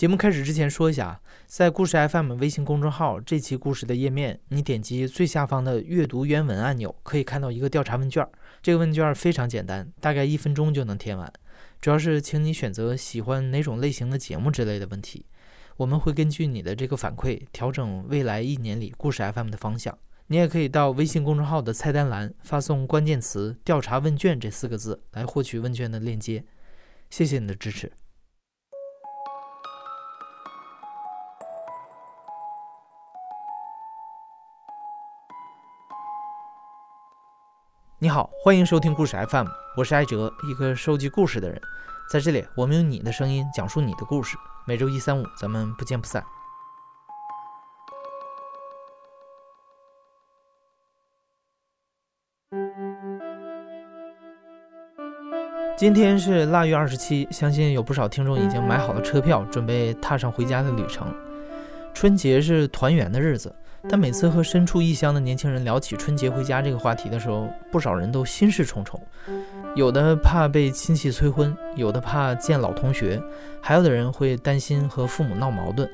[0.00, 8.26] 节目开始之前说一下，在故事 FM 微信公众号这期故事的页面，你点击最下方的阅读原文按钮，可以看到一个调查问卷。
[8.62, 11.30] 这个问卷非常简单，大概一分钟就能填完。
[11.82, 15.26] 主要是请你选择喜欢哪种类型的节目之类的问题，
[15.76, 19.98] 我们会根据你的这个反馈调整未来一年里故事 FM 的方向。
[20.28, 26.42] 你也可以到微信公众号的菜单栏发送关键词“调查问卷”这四个字来获取问卷的链接。
[27.10, 27.92] 谢谢你的支持。
[38.02, 39.46] 你好，欢迎收听故事 FM，
[39.76, 41.60] 我是艾哲，一个收集故事的人。
[42.10, 44.38] 在这里，我们用你的声音讲述你的故事。
[44.66, 46.24] 每周一、三、五，咱们不见不散。
[55.76, 61.06] 今天是腊月二十七，相信有不少听众已经买好了车票，准备踏上回家的旅程。
[61.92, 63.54] 春节是团圆的日子。
[63.88, 69.00] 但每次和身处异乡的年轻人聊起春节回家这个话题的时候，不少人都心事重重，
[69.74, 73.20] 有的怕被亲戚催婚，有的怕见老同学，
[73.60, 75.88] 还有的人会担心和父母闹矛盾。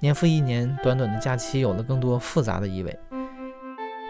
[0.00, 2.98] 年复一年，短短的假期有了更多复杂的意味。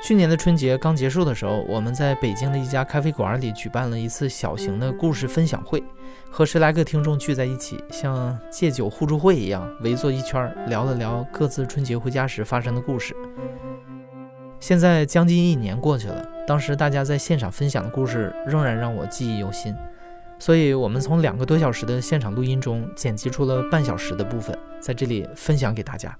[0.00, 5.82] 去年的春节刚结束的时候，我们在北京的一家咖啡馆里举办了一次小型的故事分享会，
[6.30, 13.14] 和十来个听众聚在一起，像戒酒互助会一样，围坐一圈聊了聊各自春节回家时发生的故事。
[14.60, 19.74] 现在将近一年过去了，当时大家在现场分享的故事仍然让我记忆犹新，
[20.38, 26.16] 所以我们从两个多小时的现场录音中剪辑出了半小时的部分，在这里分享给大家。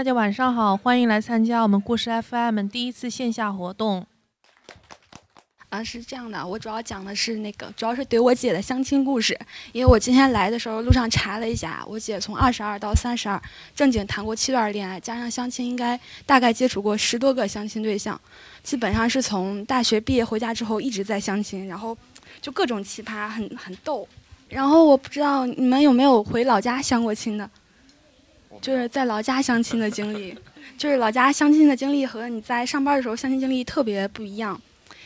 [0.00, 4.06] 大家晚上好，欢迎来参加我们故事 FM 第一次线下活动。
[5.68, 9.38] 啊，是这样的，我主要讲的是那个，主要是怼我姐的相亲故事。
[9.72, 13.38] 因为我今天来的时候，路上查了一下，我姐从二十二到三十二，
[13.74, 18.18] 正经谈过七段恋爱，加上相亲，应该大概接触过十多个相亲对象，
[18.62, 21.94] 基本上是从大学毕业回家之后一直在相亲，然后
[22.40, 24.08] 就各种奇葩，很很逗。
[24.48, 27.50] 然后我不知道你们有没有回老家相过亲的。
[28.60, 30.36] 就是在老家相亲的经历，
[30.76, 34.60] 就是老家相亲的经历和你在上班的时候相亲经历特别不一样，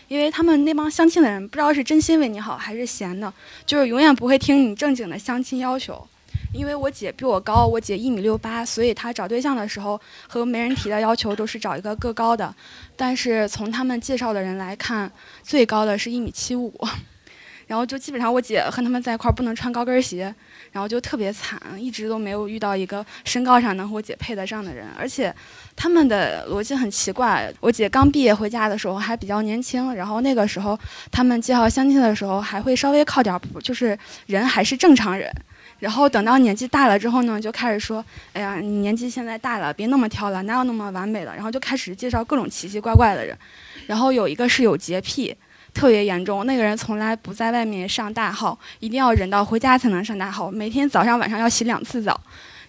[0.08, 3.32] 因为他们那帮相亲的人不知道是真心为你好还是闲的，
[3.64, 6.06] 就是永远不会听你正经的相亲要求。
[6.52, 12.54] 因为我姐比我高，我姐一米六八，所以她找对象的时候和媒人提的要求都是找一个个高的，
[12.96, 15.10] 但是从他们介绍的人来看，
[15.42, 16.72] 最高的是一米七五，
[17.66, 20.32] 然后就基本上我姐和他们在一块儿不能穿高跟鞋。
[20.74, 25.32] 然后就特别惨，一直都没有遇到一个身高上能和我姐配得上的人，而且
[25.76, 27.48] 他们的逻辑很奇怪。
[27.60, 30.76] 我姐刚毕业回家的时候还比较年轻，然后那个时候
[31.12, 33.96] 他们介绍相亲的时候还会稍微靠点谱，就是
[34.26, 35.32] 人还是正常人。
[35.78, 38.04] 然后等到年纪大了之后呢，就开始说
[38.34, 43.38] ：“哎呀，你年纪现在大了，别那么挑了，哪有那么完美的？”然后就开始介绍各种奇奇怪怪的人。
[43.86, 45.36] 然后有一个是有洁癖。
[45.74, 50.50] 特别严重，那个人从来不在外面上大号，一定要忍到回家才能上大号。
[50.50, 52.18] 每天早上晚上要洗两次澡，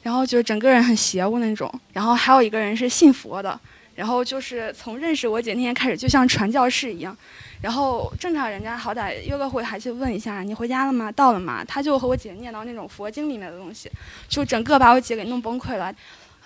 [0.01, 1.71] 然后就整个人很邪乎那种。
[1.93, 3.57] 然后还有一个人是信佛的，
[3.93, 7.15] 然后就是从认识我姐那天开始，就像传教士一样。
[7.61, 11.11] 然后正常人家好歹约个会还去问一下你回家了吗？
[11.11, 11.63] 到了吗？
[11.65, 13.89] 他就和我姐念叨那种佛经里面的东西，
[14.27, 15.93] 就整个把我姐给弄崩溃了。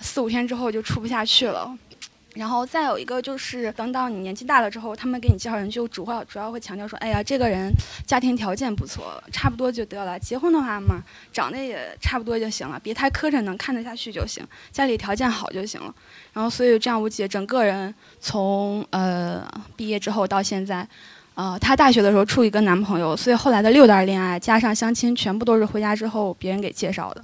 [0.01, 1.73] 四五天之后就出不下去了。
[2.35, 7.71] 然后再有一个就是，等到你年纪大了之后，他们给你介绍人就主要主要会强调说，哎呀，这个人
[8.05, 10.17] 家庭条件不错，差不多就得了。
[10.19, 11.01] 结婚的话嘛，
[11.33, 15.91] 长得也差不多就行了，别太磕碜，能看得下去就行，家里条件好就行了。
[16.31, 19.43] 然后所以这样，我姐整个人从呃
[19.75, 20.87] 毕业之后到现在，
[21.33, 27.23] 呃，她大学的时候处一个男朋友，所以后来的六段恋爱加上相亲，全部都是回家之后别人给介绍的。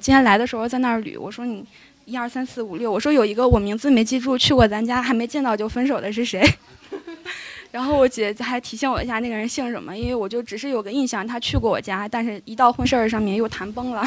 [0.00, 1.64] 今天来的时候在那儿捋，我说你。
[2.12, 6.46] 一二三四五六，我说有一个我名字没记住，去过咱家还没见到就分手的是谁？
[7.72, 14.06] 然后我姐还提醒我一下那个人姓什么，因为我就只是有个印象，他去过我家，但是一到婚事儿上面又谈崩了。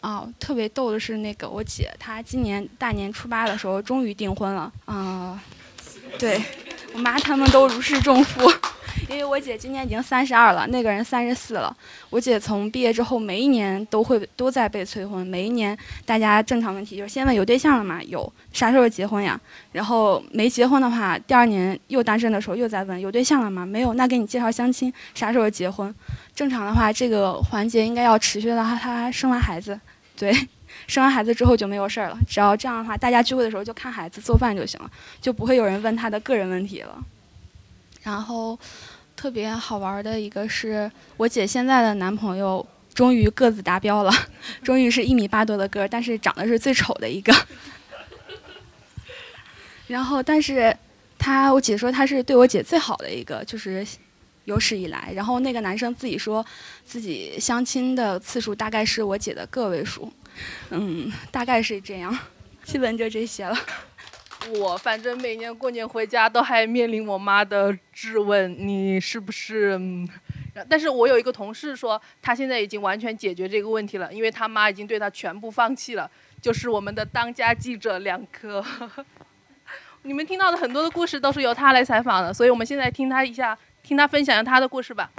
[0.00, 4.72] 啊，特别逗的是那个我姐，她今年大年初八的时候终于订婚了。
[4.86, 5.38] 啊，
[6.18, 6.40] 对
[6.94, 8.50] 我妈他们都如释重负。
[9.08, 11.74] 因为我姐今年已经三十二了，那个人三十四了。
[12.10, 15.26] 我姐从毕业之后，每一年都会都在被催婚。
[15.26, 18.02] 每一年大家正常问题就是先问有对象了吗？
[18.02, 19.40] 有，啥时候结婚呀？
[19.72, 23.64] 然后没结婚的话，第二年又单身的时候又在问有对象了吗？
[23.64, 25.94] 没有，那给你介绍相亲，啥时候结婚？
[26.34, 29.78] 正常的话，这个环节应该要持续到她生完孩子，
[30.16, 30.34] 对。
[30.86, 32.18] 生完孩子之后就没有事儿了。
[32.28, 36.98] 只要这样的话，大家聚会的时候就看孩子做饭就行了，就不会有人问他的个人问题了。
[38.02, 38.56] 然后
[39.26, 42.64] 特别好玩的一个是我姐现在的男朋友
[42.94, 44.12] 终于个子达标了，
[44.62, 47.34] 终于是一米八多的个，但是长得是最丑的一个。
[49.88, 50.72] 然后，但是
[51.18, 53.84] 他我姐说他是对我姐最好的一个，就是
[54.44, 55.10] 有史以来。
[55.12, 56.46] 然后那个男生自己说
[56.84, 60.08] 自己相亲的次数大概是我姐的个位数，
[60.70, 62.16] 嗯，大概是这样，
[62.62, 63.58] 基本就这些了。
[64.54, 69.76] 我反正每年过年回家都还面临我妈的质问，你是不是？
[69.78, 70.08] 嗯
[70.70, 76.10] 但是我有一个同事说，他现在已经完全解决这个问题了，因为他妈已经对他全部放弃了，
[76.40, 78.64] 就是我们的当家记者梁科。
[80.00, 85.10] 你们听到的很多的故事都是由他来采访的，所以我们现在听他一下，听他分享一下他的故事吧。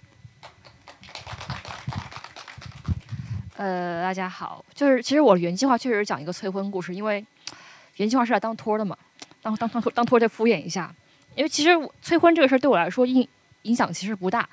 [3.57, 7.23] 呃，大家好，就是其实我原计划确实讲一个催婚故事，因为
[7.97, 8.97] 原计划是来当托的嘛，
[9.41, 10.93] 当当当托当托再敷衍一下，
[11.35, 13.27] 因为其实催婚这个事儿对我来说影
[13.63, 14.47] 影响其实不大，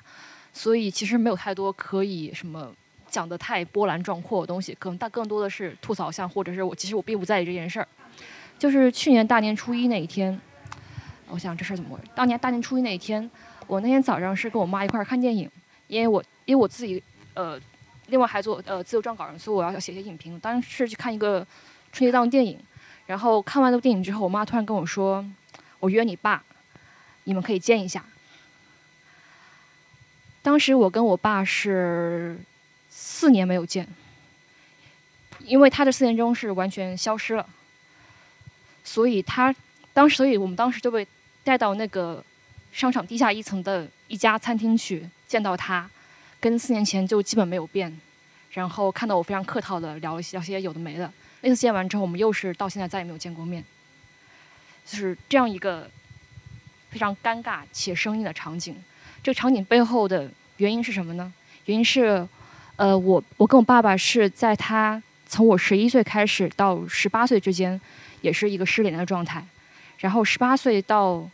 [0.53, 2.71] 所以其实没有太多可以什么
[3.09, 7.87] 讲的太波澜壮阔的东西，可能但更多的是吐槽项，或者是我其实我并不在意这件事儿。
[8.57, 10.39] 就是去年大年初一那一天，
[11.27, 12.09] 我想这事儿怎么回事？
[12.15, 13.29] 当年大年初一那一天，
[13.67, 15.49] 我那天早上是跟我妈一块儿看电影，
[15.87, 17.01] 因为我因为我自己
[17.33, 17.59] 呃，
[18.07, 20.39] 另外还做呃自由撰稿人，所以我要写些影评。
[20.39, 21.45] 当时是去看一个
[21.91, 22.57] 春节档电影，
[23.07, 25.25] 然后看完那部电影之后，我妈突然跟我说
[25.79, 26.43] ：“我约你爸，
[27.25, 28.03] 你们可以见一下。”
[30.41, 32.39] 当时我跟我爸是
[32.89, 33.87] 四年没有见，
[35.39, 37.47] 因为他的四年中是完全消失了。
[38.83, 39.53] 所以他
[39.93, 41.07] 当时，所以我们当时就被
[41.43, 42.23] 带到那个
[42.71, 45.89] 商场地下一层的一家餐厅去见到他，
[46.39, 47.99] 跟四年前就基本没有变。
[48.51, 51.11] 然后看到我非常客套的聊一些些有的没的。
[51.47, 53.63] 那次见完之后，我们又是到现在再也没有见过面。
[54.85, 55.89] 就是这样一个
[56.89, 58.75] 非常尴尬且生硬的场景。
[59.23, 61.31] 这个场景背后的原因是什么呢？
[61.65, 62.27] 原因是，
[62.75, 67.79] 呃，我我跟我爸爸是在他从我十一岁开始到十八岁之间。
[68.21, 69.45] 也是一个失联的状态，
[69.99, 71.29] 然后十八岁到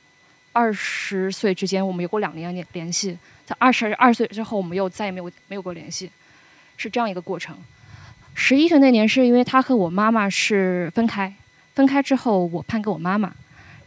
[0.51, 6.11] 二十岁之间，我们有过两年联联系，在二十二岁之后，我们又再也没有没有过联系，
[6.75, 7.57] 是这样一个过程。
[8.33, 11.33] 十一岁那年，是因为他和我妈妈是分开，
[11.75, 13.31] 分开之后我判给我妈妈，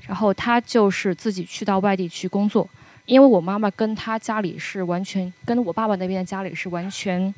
[0.06, 2.68] 然后他就是自己去到外地去工作，
[3.06, 7.34] 因为我妈妈跟他家里是完全跟我爸爸那边的家里是完全，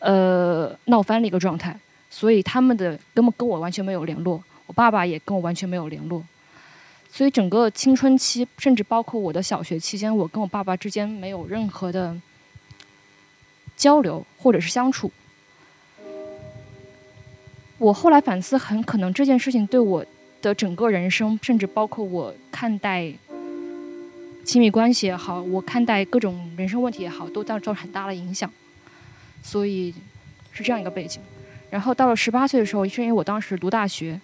[0.00, 1.76] 呃闹翻了一个状态，
[2.10, 4.42] 所以他们的根本跟我完全没有联络。
[4.66, 6.22] 我爸爸也跟我完全没有联络，
[7.10, 12.16] 所以整个青春期，甚至包括我的小学期间，我跟我爸爸之间没有任何的
[13.76, 15.10] 交流或者是相处。
[17.82, 20.06] 我后来反思，很可能这件事情对我
[20.40, 23.12] 的整个人生，甚至包括我看待
[24.44, 28.48] 亲密关系也好，我看待各种人生问题也好，都造造成很大的影响。
[29.42, 29.92] 所以
[30.52, 31.20] 是这样一个背景。
[31.70, 34.20] 然后到了十八岁的时候，是因为我当时读大学。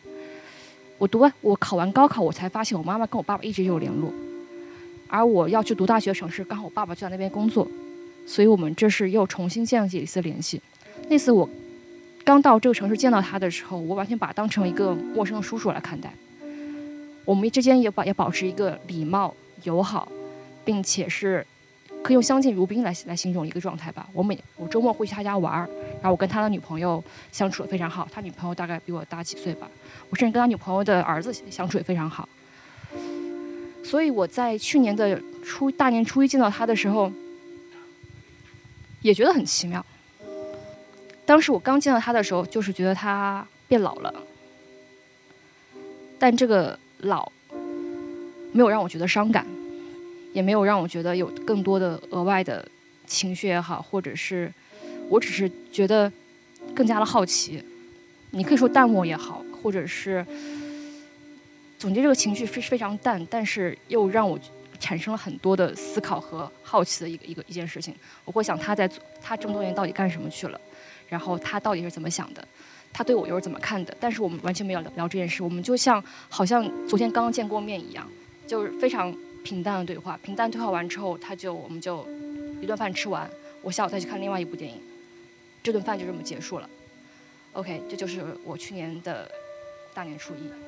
[0.96, 4.12] 我读完，我考完高考，我才发现我妈妈跟我爸爸一直有联络，
[5.08, 7.66] 而我要去读大学的城市，刚好我爸爸就在那边工作，
[8.24, 10.60] 所以我们这是又重新建立一次联系。
[11.08, 11.48] 那次我
[12.28, 16.12] 刚到这个城市见到他的时候，我完全把他当成一个陌生的叔叔来看待。
[17.24, 20.06] 我们之间也保也保持一个礼貌、友好，
[20.62, 21.46] 并且是。
[22.02, 24.06] 可以用相敬如宾来来形容一个状态吧。
[24.12, 28.06] 我每我周末会去他家玩儿，然后我跟他的女朋友相处的非常好。
[28.12, 29.66] 他女朋友大概比我大几岁吧。
[30.10, 32.28] 我甚至跟他女朋友的儿子相处也非常好。
[33.82, 37.10] 所以我在去年的初大年初一见到他的时候，
[39.00, 39.84] 也觉得很奇妙。
[41.28, 44.14] 当时我刚见到他的时候，就是觉得他变老了，
[46.18, 47.30] 但这个老
[48.50, 49.46] 没有让我觉得伤感。
[50.32, 52.66] 也没有让我觉得有更多的额外的
[53.06, 54.52] 情绪也好，或者是
[55.08, 56.10] 我只是觉得
[56.74, 57.62] 更加的好奇。
[58.30, 60.24] 你可以说淡漠也好，或者是
[61.78, 64.38] 总结这个情绪非非常淡，但是又让我
[64.78, 67.94] 产生了很多的思考和好奇的一个一个一件事情。
[68.24, 68.88] 我会想他在
[69.20, 70.60] 他这么多年到底干什么去了，
[71.08, 72.46] 然后他到底是怎么想的，
[72.92, 73.96] 他对我又是怎么看的？
[73.98, 78.06] 但是我们完全没有聊聊这件事，我们就像好像昨天刚刚见过面一样，
[78.46, 79.14] 就是非常。
[79.44, 82.06] 平淡的对话，平淡对话完之后，他就我们就
[82.60, 83.30] 一顿饭吃完，
[83.62, 84.78] 我下午再去看另外一部电影，
[85.62, 86.68] 这顿饭就这么结束了。
[87.52, 89.30] OK，这就是我去年的
[89.94, 90.67] 大年初一。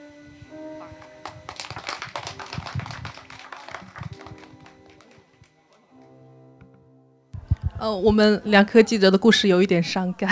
[7.81, 10.31] 呃，我们两科记者的故事有一点伤感。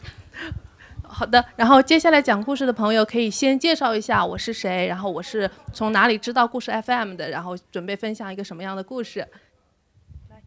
[1.04, 9.28] 好的，然后接下来讲故事的朋友可以先介绍一下我是谁，然后我是从哪里知道故事 FM 的，然后准备分享一个什么样的故事。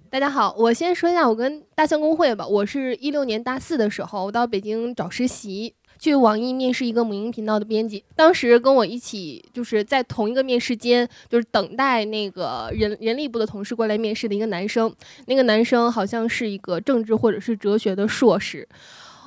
[0.09, 2.47] 大家好，我先说一下我跟大象公会吧。
[2.47, 8.03] 我是一六年大四的时候，我到北京找实习，去网易面试一个母婴频道的编辑。
[8.15, 14.93] 当时跟我一起就是在同一个面试间，就是等待那个人人力部的同事过来面试的一个男生。
[15.27, 18.67] 那个男生好像是一个政治或者是哲学的硕士，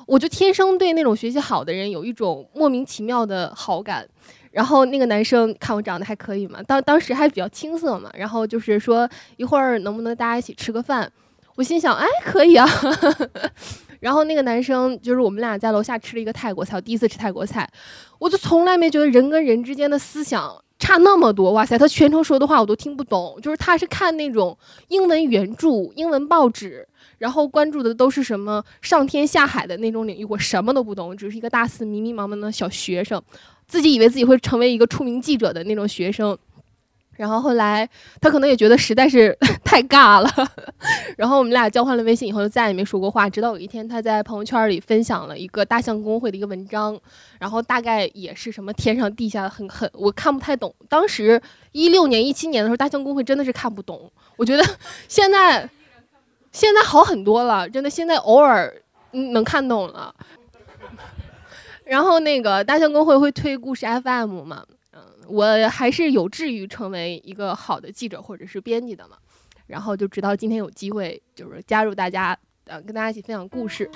[0.05, 4.07] 我就天生对那种学习好的人有一种莫名其妙的好感。
[4.51, 9.07] 然后那个男生看我长得还可以嘛，当当时还比较青涩嘛，然后就是说
[9.37, 11.11] 一会儿能不能大家一起吃个饭？
[11.55, 12.67] 我心想，哎，可以啊。
[13.99, 17.69] 然后那个男生就是我们俩在楼下吃了一个泰国菜，我第一次吃泰国菜，
[18.17, 21.51] 我就从来没觉得人跟人之间的思想差那么多。
[21.51, 26.87] 哇塞，他全程说的话我都听不懂，就是他是看那种英文原著、英文报纸，
[27.17, 33.21] 然后关注的都是什么上天下海的那种领域，我什么都不懂，只是一个大四迷迷茫茫的小学生。
[33.67, 36.35] 自己以为自己会成为一个出名记者的那种学生，
[37.19, 37.87] 然后后来
[38.21, 40.31] 他可能也觉得实在是 太尬了，
[41.17, 43.29] 然后我们俩交换了微信以后就再也没说过话。
[43.29, 46.97] 直到有一天他在朋友圈里分享了一个大象公会的一个文章，
[47.37, 50.73] 然后大概也是什么天上地下很很，我看不太懂。
[50.87, 51.41] 当时
[51.73, 54.09] 一六年一七年的时候，大象公会真的是看不懂。
[54.37, 54.63] 我觉得
[55.09, 55.69] 现在
[56.53, 58.73] 现在好很多了，真的现在偶尔
[59.11, 60.15] 能看懂了。
[61.83, 64.63] 然后那个大象公会会推故事 FM 嘛，
[65.27, 69.17] 我还是有志于成为一个好的记者或者是编辑的嘛，
[69.67, 73.89] 然后就直到今天有机会就是加入大家，呃，跟大家一起分享故事。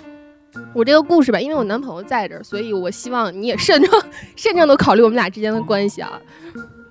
[0.73, 4.03] 我这个故事吧，因为我男朋友在这儿，所以我希望你也慎重
[4.37, 6.21] 慎重的考虑我们俩之间的关系啊。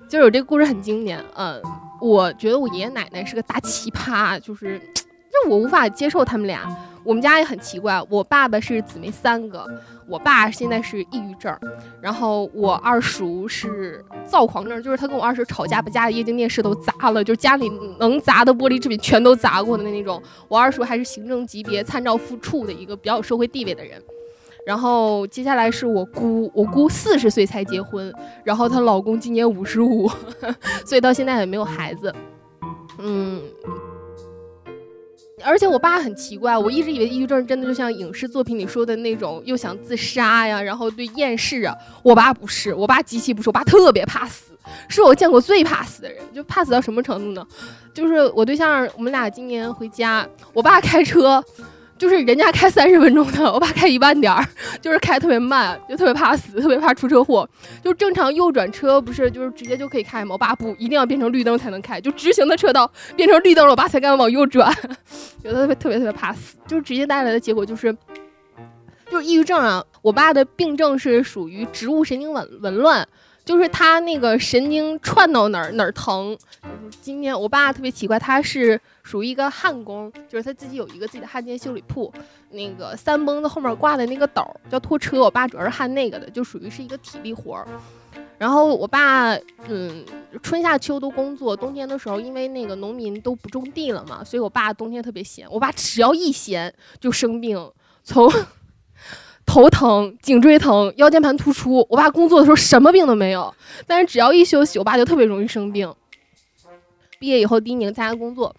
[0.09, 1.61] 就是我这个故事很经典，嗯，
[2.01, 6.67] 我觉得我爷爷奶奶是个大奇葩，就是，就我无法接受他们俩。
[7.05, 9.65] 我们家也很奇怪，我爸爸是姊妹三个。
[10.07, 11.55] 我爸现在是抑郁症，
[12.01, 20.21] 然后我二叔是躁狂症，就是他跟我二叔吵架，把家里液晶电视都砸了，就家里能砸的玻璃制品全都砸过的那种。
[20.47, 24.01] 我二叔还是行政级别参照副处的一个比较有社会地位的人。
[24.65, 30.09] 然后接下来是我姑，我姑四十岁才结婚，然后她老公今年五十五，
[30.85, 32.13] 所以到现在也没有孩子。
[32.99, 33.41] 嗯。
[35.43, 41.75] 而且我爸很奇怪，我一直以为抑郁症真的就像影视作品里说的那种，又想自杀呀，然后对厌世啊。
[42.01, 44.53] 我爸不是，我爸极其不是，我爸特别怕死，
[44.87, 46.21] 是我见过最怕死的人。
[46.33, 47.45] 就怕死到什么程度呢？
[47.93, 51.43] 就是我对象，我们俩今年回家，我爸开车。
[52.03, 54.45] 就是人家开三十分钟的，我爸开一万点儿，
[54.81, 57.49] 就是开特别慢，就特别怕死，特别怕出车祸。
[57.81, 60.33] 就正常右转车不是就是直接就可以开吗？
[60.33, 64.69] 我爸不一定要变成绿灯才能开，就直行的车道变成绿灯了，我爸才敢往右转。
[65.41, 67.95] 觉得特别特别特别怕死，就是直接带来的结果就是，
[69.09, 69.81] 就是抑郁症啊。
[70.01, 73.07] 我爸的病症是属于植物神经紊紊乱。
[73.45, 76.37] 就是他那个神经串到哪儿哪儿疼。
[76.61, 82.11] 就是今天我爸特别奇怪，他是属于一个焊工，就是他自己有一个自己的焊接修理铺。
[82.51, 87.67] 那个三蹦子后面挂的那个斗叫拖车，我爸主要是焊那个的，就属于是一个体力活儿。
[88.37, 89.33] 然后我爸
[89.67, 90.05] 嗯
[90.41, 95.49] 春夏秋都工作，冬天的时候因为那个农民都不种地了嘛，所以我爸冬天特别闲。
[95.49, 97.71] 我爸只要一闲就生病，
[98.03, 98.31] 从。
[99.45, 101.85] 头疼、颈椎疼、腰间盘突出。
[101.89, 103.53] 我爸工作的时候什么病都没有，
[103.85, 105.93] 但是只要一休息，我爸就特别容易生病。
[107.19, 108.53] 毕业以后第一年参加工作，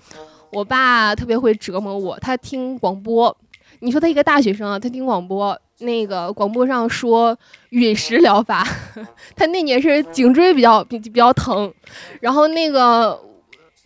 [0.50, 2.18] 我爸特别会折磨我。
[2.20, 3.36] 他听广播，
[3.80, 7.36] 你说他一个大学生啊，他听广播，那个广播上说
[7.70, 8.66] 陨石疗法。
[9.36, 11.72] 他那年是颈椎比较比比较疼，
[12.20, 13.20] 然后那个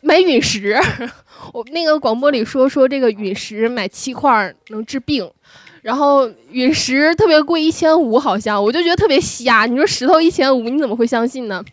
[0.02, 0.78] 买陨石，
[1.52, 5.28] 我那个广播里说说这个陨石买七块能治病。
[5.82, 9.66] 然后陨石特别贵，一千五好像，我就觉得特别瞎。
[9.66, 11.64] 你说石头一千五，你怎么会相信呢？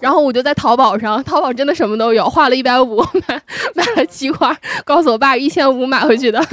[0.00, 3.40] 然后我就在淘宝上，淘宝真的什么都有，花了一百五买
[3.74, 4.52] 买了七块，
[4.84, 6.44] 告诉我爸一千五买回去的。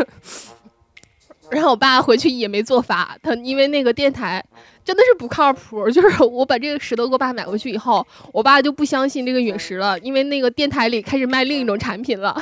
[1.49, 4.43] 然后我爸回去也没做法，他因为那个电台
[4.85, 5.89] 真的是不靠谱。
[5.89, 12.39] 就是我把这个石头给我爸买回去以后，我爸就不相信这个陨石了，因为那个电台里开始卖另一种产品了。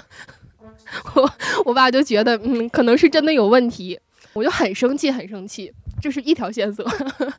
[1.15, 1.31] 我
[1.63, 3.97] 我爸就觉得，嗯，可能是真的有问题。
[4.33, 6.85] 我就很生气，很生气，这是一条线索。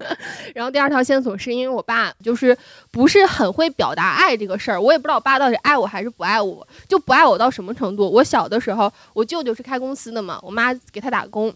[0.55, 2.57] 然后第二条线索是因为我爸就是
[2.91, 8.11] 不是很会表达爱这个事儿，我也不知道我爸到底爱我还是不爱我，就不爱我到什么程度。
[8.11, 11.55] 我小的时候，我舅舅是开公司的嘛，我妈给他打工，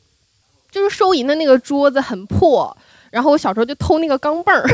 [0.70, 2.76] 就是收银的那个桌子很破。
[3.12, 4.66] 然后我小时候就偷那个钢镚儿，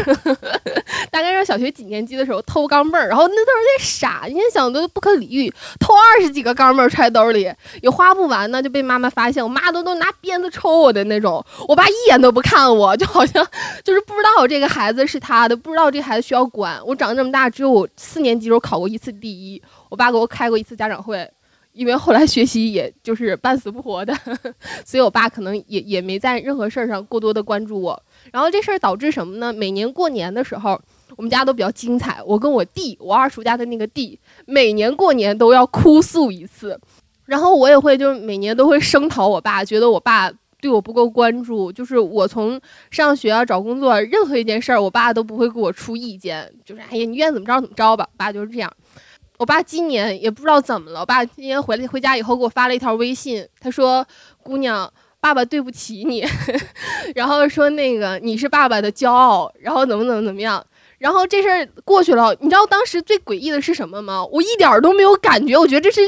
[1.11, 7.53] 大概上小学几年级的时候偷钢镚儿，然后那都是在傻，你想都不可理喻，偷二十几个钢镚儿揣兜里，
[7.83, 13.45] 也花不完呢，就被妈妈发现，我妈都都拿鞭子抽我的那种，我爸一眼都不看我，就好像
[13.83, 16.81] 就是不知道这个孩子是他的，不知道这孩子需要管。
[16.87, 21.29] 我长这么大，只有我四年级时候考过一次第一，我爸给我开过一次家长会。
[21.79, 24.13] 因为后来学习也就是半死不活的，
[24.85, 28.03] 所以我爸可能也也没在任何事儿上过多的关注我。
[28.33, 29.53] 然后这事儿导致什么呢？
[29.53, 30.81] 每年过年的时候，
[31.17, 32.21] 我们家都比较精彩。
[32.27, 36.79] 我跟我弟，我二叔家的那个弟，每年过年都要哭诉一次。
[37.27, 40.29] 然后我也会就是每年都会声讨我爸，觉得我爸
[40.61, 41.71] 对我不够关注。
[41.71, 46.51] 就是我从上学啊、找工作，任何一件事儿，我爸都不会给我出意见。
[46.65, 48.09] 就是哎呀，你愿怎么着怎么着吧。
[48.11, 48.73] 我爸就是这样。
[49.39, 54.05] 我爸今年也不知道怎么了，我爸今年回来回家以后给我发了一条微信，他说
[54.43, 56.27] ：“姑娘，爸爸对不起你，
[57.15, 60.65] 然后说那个你是爸爸的骄傲，然后怎么怎么怎么样。”
[60.99, 64.25] 然后这事儿过去了，你知道当时最诡异的是什么吗？
[64.27, 66.01] 我一点都没有感觉，我觉得这是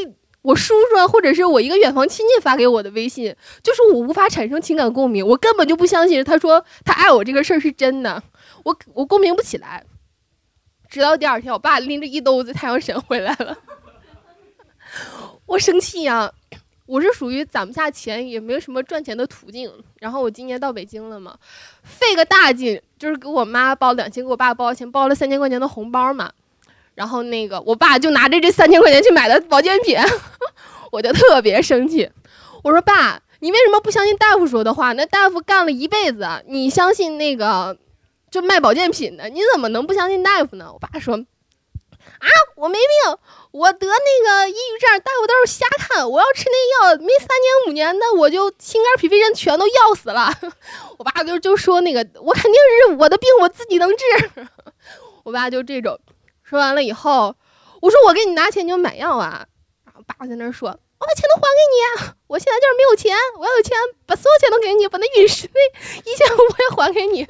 [0.42, 3.32] 我叔叔或者是我一个远房亲戚发给我的微信，
[3.62, 8.20] 就是我无法产生情感共鸣，我根本就不相信他说他爱我这个事儿是真的，
[8.64, 9.84] 我我共鸣不起来。
[10.90, 13.56] 直到第二天，我爸拎着一兜子太阳神回来了，
[15.46, 16.30] 我生气呀！
[16.86, 19.72] 我是属于攒不下钱，也没有什么赚钱的途径。
[20.00, 21.38] 然后我今年到北京了嘛，
[21.84, 26.32] 费个大劲，就是给我妈包两千，给我爸包钱，包了三千块钱的红包嘛。
[26.96, 29.96] 然后那个我爸就拿着这三千块钱去买的保健品，
[30.90, 32.10] 我就特别生气。
[32.64, 34.92] 我说爸，你为什么不相信大夫说的话？
[34.94, 37.78] 那大夫干了一辈子，你相信那个？
[38.30, 40.70] 就卖保健品的，你怎么能不相信大夫呢？
[40.72, 43.18] 我爸说：“啊，我没病，
[43.50, 46.08] 我得那个抑郁症，大夫都是瞎看。
[46.08, 50.32] 我要吃那药，没三年五年的，我就心肝脾肺肾全都要死了。
[50.98, 54.04] ”我爸就就说那个，我肯定是我的病我自己能治。
[55.24, 55.98] 我爸就这种，
[56.44, 57.34] 说完了以后，
[57.82, 59.46] 我说我给你拿钱你就买药啊。
[59.84, 65.54] 然后爸在那说：“我把钱都还给你，我现在就是没有钱，我要有钱把所有钱都给你，把那饮食费
[66.04, 67.26] 一千五也还给你。”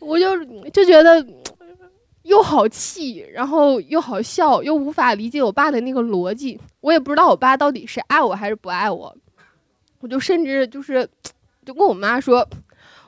[0.00, 1.26] 我就就觉得
[2.22, 6.60] 又好气，然后又好笑，又无法理解我爸的那个逻辑。
[6.80, 9.16] 我也不知道我爸到底是爱我还是不爱我。
[10.00, 11.08] 我就甚至就是
[11.64, 12.48] 就跟我妈说：“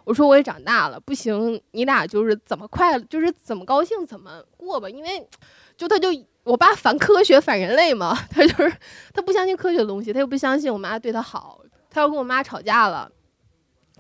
[0.05, 4.91] 我说我也长大了，不行，你俩就是怎么快乐，就是怎么高兴怎么过吧。
[4.91, 5.29] 因为
[5.77, 6.09] 就他就
[6.43, 8.73] 我爸反科学反人类嘛，他就是
[9.15, 13.11] 他不相信科学的东西，他又不相信我妈对他好，他要跟我妈吵架了。”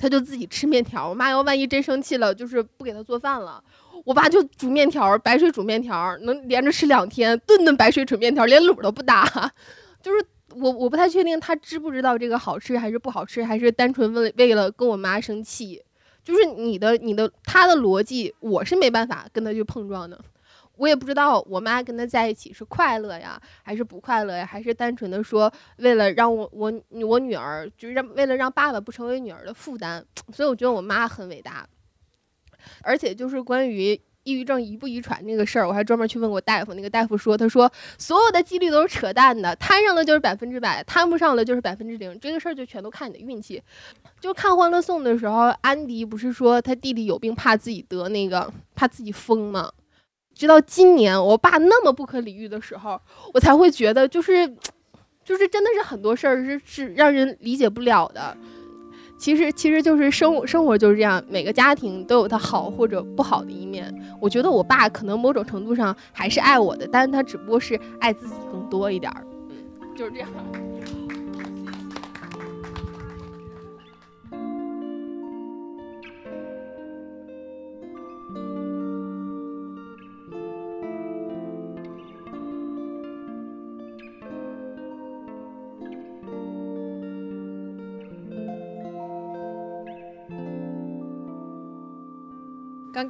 [0.00, 3.62] 他就自己吃面条，我妈要万一真生气了，就是不给他做饭了，
[4.06, 9.52] 我爸就煮面条，白水煮面条，能连着吃两天，顿顿白水煮面条，连卤都不搭。
[10.02, 15.82] 就是我我不太确定他知不知道这个好吃还是不好吃，还是单纯为为了跟我妈生气。
[16.24, 20.18] 就是你的你的他的逻辑，我是没办法跟他去碰撞的。
[20.80, 30.02] 我也不知道我妈跟他在一起是快乐呀，还是不快乐呀，还是单纯的说为了让我我我女儿，就是让为了让爸爸不成为女儿的负担。
[30.32, 31.68] 所以我觉得我妈很伟大。
[32.82, 43.62] 而且就是关于抑郁症遗不遗传这个事儿，我还专门去问过大夫，那个大夫说，他说所有的几率都是扯淡的，摊上了就是百分之百，摊不上了就是百分之零，这个事儿就全都看你的运气。
[44.18, 49.70] 就看《欢乐颂》的时候，安迪不是说他弟弟有病，怕自己得那个，怕自己疯吗？
[50.40, 52.98] 直到今年，我爸那么不可理喻的时候，
[53.34, 54.48] 我才会觉得，就是，
[55.22, 58.34] 就是真的是很多事儿是是让人理解不了的。
[59.18, 63.94] 其实，其实就是生，生活就是这样，每个家庭都有它好或者不好的一面。
[64.18, 69.22] 我觉得我爸可能某种程度上还是爱我的，但是他只不过是爱自己更多一点儿。
[69.50, 70.28] 嗯，就是这样。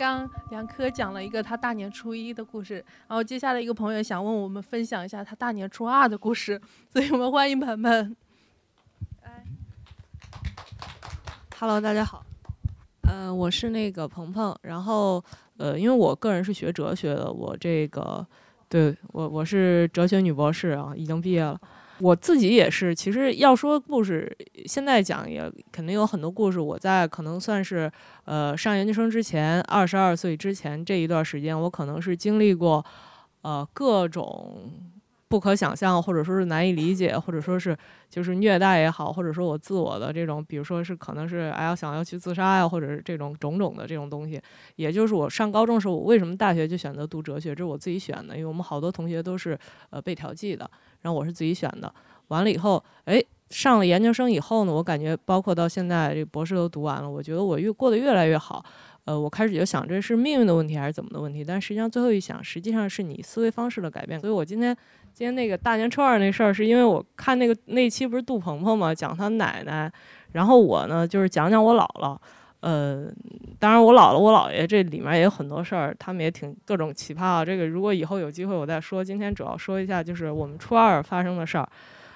[0.00, 6.58] 刚刚梁科讲了一个他大年初一的故事，然后接下来一个朋友想问我们分享一下他大年初二的故事，
[6.90, 8.16] 所以我们欢迎鹏鹏。
[9.20, 9.44] 哎
[11.58, 12.24] ，Hello，大家好，
[13.02, 15.22] 嗯，我是那个鹏鹏，然后
[15.58, 18.26] 呃，因为我个人是学哲学的，我这个
[18.70, 21.60] 对我我是哲学女博士啊，已经毕业了。
[22.00, 24.34] 我自己也是，其实要说故事，
[24.66, 26.58] 现在讲也肯定有很多故事。
[26.58, 27.90] 我在可能算是，
[28.24, 32.84] 呃，上研究生之前，二十二岁之前这一段时间，我可能是经历过，
[33.42, 34.72] 呃，各种
[35.30, 37.76] 不可想象，或者说是难以理解，或者说是
[38.08, 44.42] 就是虐待也好，或者说我自我的这种，比如说是可能是哎呀想要去自杀呀，或者是这种种种的这种东西，
[44.74, 49.56] 也就是我上高中的时候，我为什么大学就选择读哲学，这是我自己选的，因为我们好多同学都是
[49.90, 50.68] 呃被调剂的，
[51.02, 51.94] 然后我是自己选的。
[52.26, 58.64] 完了以后，哎，上了研究生以后呢，我感觉包括到现在这博士都读完了，我觉得我越过得越来越好。
[59.06, 64.18] 呃，我开始就想这是命运的问题还是怎么的问题，但实际上最后一想，实际上是你思维方式的改变。
[64.18, 64.76] 所以我今天。
[65.20, 69.92] 今天那个大年初二那事儿，是因为我看那个那期不是杜鹏鹏嘛，讲他奶奶，
[70.32, 72.16] 然后我呢就是讲讲我姥姥，
[72.60, 73.04] 呃，
[73.58, 77.44] 当然我姥姥我姥爷这里面也有很多事儿，他们也挺各种奇葩啊。
[77.44, 81.68] 这个如果以后有机会我再说，今天主要说一下就是我们初二发生的事儿。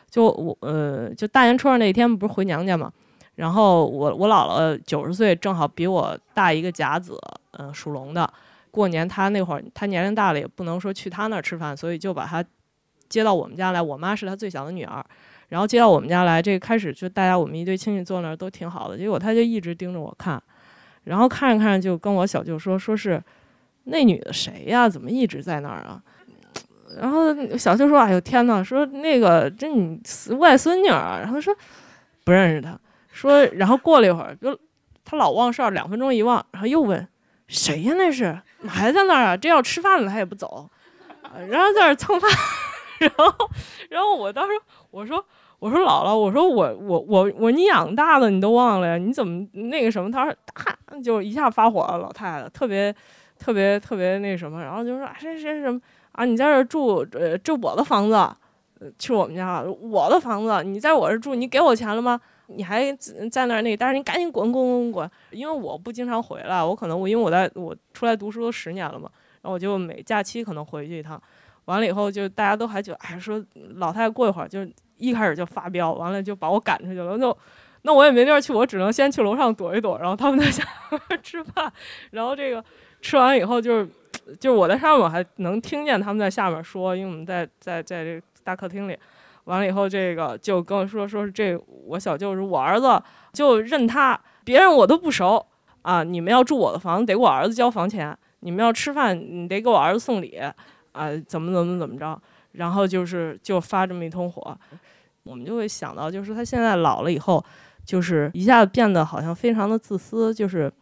[0.08, 2.90] 就我呃，就大年初二那天不是回娘家嘛，
[3.34, 7.20] 然后我我姥姥九十岁，正好比我大一个甲子，
[7.58, 8.32] 嗯，属龙的。
[8.70, 12.42] 过年他那会儿他年龄大了，也不能说去他那儿吃饭，所以就把他。
[13.14, 15.04] 接到我们家来，我妈是她最小的女儿，
[15.50, 20.42] 然后接到我们家来，这开始就大家我们一堆亲戚坐那儿都挺好的，结果他就一直盯着我看，
[21.04, 23.22] 然后看着看着就跟我小舅说，说是
[23.84, 24.88] 那女的谁呀？
[24.88, 26.02] 怎么一直在那儿啊？
[26.98, 30.00] 然后小舅说：“哎呦天呐，说那个这你
[30.38, 31.54] 外孙女儿。”然后说
[32.24, 32.76] 不认识她，
[33.12, 34.58] 说然后过了一会儿就
[35.04, 37.06] 他老忘事儿，两分钟一忘，然后又问
[37.46, 37.94] 谁呀？
[37.96, 39.36] 那是怎么还在那儿啊？
[39.36, 40.68] 这要吃饭了他也不走，
[41.48, 42.28] 然后在那蹭饭。
[43.04, 43.50] 然后，
[43.90, 44.52] 然后我当时
[44.90, 45.24] 我说
[45.58, 48.98] 我说姥姥，我说我我我我你养大的你都忘了呀？
[48.98, 50.10] 你怎么那个什么？
[50.10, 52.94] 他说他就一下发火了，老太太特别
[53.38, 55.80] 特别特别那什么，然后就说谁谁什么
[56.12, 56.24] 啊？
[56.24, 62.20] 你在这住呃住我的房子，呃去我们家我的房子，你在我这住，你给我钱了吗？
[62.46, 62.92] 你还
[63.30, 63.74] 在那儿那？
[63.74, 65.10] 但是你赶紧滚滚滚滚！
[65.30, 69.08] 因为我不经常回来，我可能我因为我在我出来读书都十年了嘛，
[69.40, 71.20] 然后我就每假期可能回去一趟。
[71.66, 73.42] 完了以后，就大家都还觉得，哎，说
[73.76, 77.18] 老太太过一会儿就一开始就发飙，完了就把我赶出去了。
[77.18, 77.36] 就
[77.82, 79.98] 那我也没地儿去，我只能先去楼上躲一躲。
[79.98, 81.70] 然后他们在下面 吃饭，
[82.10, 82.64] 然后这个
[83.02, 83.88] 吃完以后，就是
[84.40, 88.96] 就是我在上面我还能听见他们在下面说，因为我们在在在这大客厅里。
[89.44, 91.54] 完了以后，这个就跟我说，说是这
[91.86, 92.98] 我小舅是我儿子，
[93.34, 95.44] 就认他，别人我都不熟
[95.82, 96.02] 啊。
[96.02, 100.40] 你们要住我的房子，得给我儿子交房钱；你们要吃饭，你得给我儿子送礼。
[100.94, 102.18] 啊，怎么怎么怎么着，
[102.52, 104.56] 然后就是就发这么一通火，
[105.24, 107.44] 我们就会想到，就是他现在老了以后，
[107.84, 110.72] 就是一下子变得好像非常的自私，就是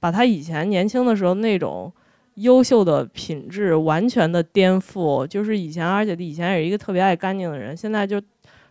[0.00, 1.92] 把他以前年轻的时候那种
[2.34, 8.20] 优秀的品质完全的颠覆，就是以前，而且以前也是一个特别爱干净的人，现在就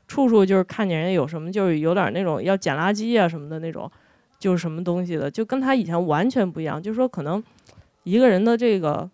[0.10, 3.90] 处处就是看见人家有什么，就是有点那种要捡垃圾啊什么的那种，
[4.38, 7.42] 就是什么东西的，就跟他以前完全不一样，就是说可能
[8.04, 9.10] 一个人的这个。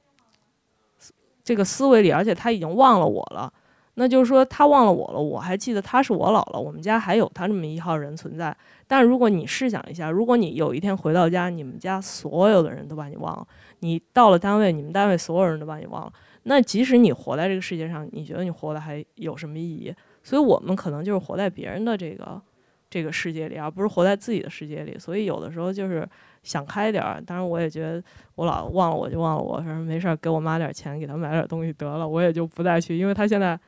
[1.48, 3.50] 这个思维里，而且他已经忘了我了，
[3.94, 5.18] 那就是说他忘了我了。
[5.18, 8.54] 我还记得他是我姥姥，我们家还有他这么一号人存在。
[8.86, 13.48] 但如果你试想一下，如果你有一天回到家，你们家所有的人都把你忘了，
[13.80, 16.12] 你到了单位，你们单位所有人都把你忘了，
[16.44, 19.96] 那即使你活在这个世界上，你觉得你活的还有什么意义？
[20.24, 22.42] 所以我们可能就是活在别人的这个
[22.90, 24.98] 这个世界里，而不是活在自己的世界里。
[24.98, 26.08] 所以有的时候就是。
[26.44, 28.02] 想开点儿，当然我也觉得
[28.36, 33.60] 我老忘了我就忘了我，说没事儿，给我妈点钱，给她买点东西得了，我也就不再去，因为她现在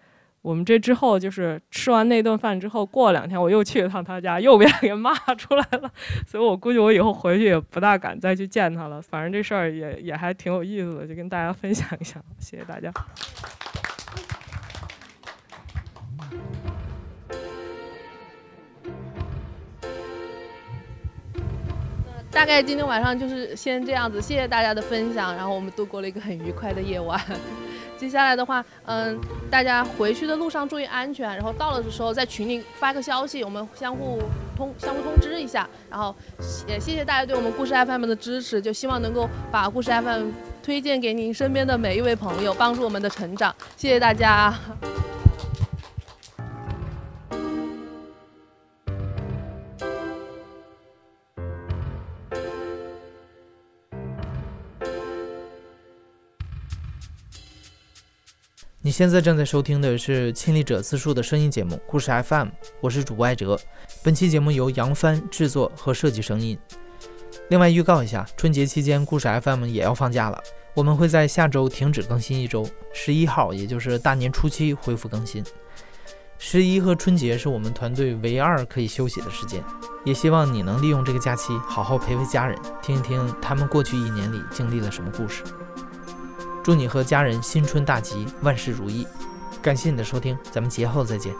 [0.42, 5.92] 我们这之后就是吃完那顿饭之后，过两天我又去一趟她家，又被她给骂出来了，
[6.26, 9.02] 所以我估计我以后回去也不大敢再去见她了。
[9.02, 12.90] 反正这事儿也也还挺有意思的，就跟大家分享一下，谢谢大家。
[22.39, 27.19] 大概今天晚上就是先这样子，谢谢大家的分享，然后我们度过了一个很愉快的夜晚。
[27.99, 29.19] 接下来的话，嗯，
[29.52, 34.21] 大家回去的路上注意安全，然后到了的时候在群里发个消息，我们相互
[34.56, 35.67] 通相互通知一下。
[35.89, 36.15] 然后
[36.65, 40.30] 也谢谢大家对我们故事 FM 的支持，就希望能够把故事 FM
[40.63, 43.54] 推荐给您身边的每一位朋友，帮助我们的成长。
[43.75, 44.58] 谢谢大家。
[59.00, 62.48] 现在正在收听的是亲历者自述的声音节目《故事 FM》，
[62.82, 63.58] 我是主播艾哲。
[64.04, 66.60] 本期节目由杨帆制作和设计声音。
[67.48, 75.42] 另外预告一下，春节期间故事 FM 也要放假了，我们会在下周停止更新一周，十一号，也就是大年初七恢复更新。
[76.38, 79.64] 十一和春节是我们团队唯二可以休息的时间，
[80.04, 85.42] 也希望你能利用这个假期好好陪陪家人，听一听他们过去一年里经历了什么故事。
[86.63, 89.08] 祝你和家人新春大吉，万事如意！
[89.62, 91.34] 感谢你的收听，咱们节后再见。